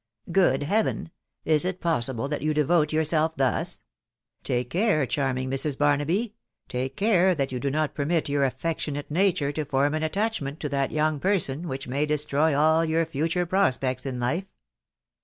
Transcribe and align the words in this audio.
"Good 0.41 0.63
Heaven!.... 0.63 1.11
Is 1.45 1.63
it 1.63 1.79
possible 1.79 2.27
that 2.27 2.41
you 2.41 2.55
devote 2.55 2.91
your 2.91 3.03
self 3.03 3.35
thus?.•.. 3.37 3.75
Take 4.43 4.71
care, 4.71 5.05
charming 5.05 5.51
Mrs. 5.51 5.77
Barnaby.... 5.77 6.33
take 6.67 6.97
care 6.97 7.35
that 7.35 7.51
you 7.51 7.59
do 7.59 7.69
not 7.69 7.93
permit 7.93 8.27
your 8.27 8.43
affectionate 8.43 9.11
nature 9.11 9.51
to 9.51 9.63
fornv 9.63 9.95
an 9.95 10.01
attachment 10.01 10.59
to 10.61 10.69
that 10.69 10.89
young 10.91 11.19
person 11.19 11.67
which 11.67 11.87
may 11.87 12.07
destroy 12.07 12.57
all 12.57 12.83
your 12.83 13.05
future 13.05 13.45
prospects 13.45 14.07
in 14.07 14.19
life 14.19 14.47